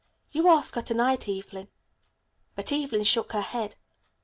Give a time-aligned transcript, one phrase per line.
[0.31, 1.67] "You ask her to night, Evelyn."
[2.55, 3.75] But Evelyn shook her head.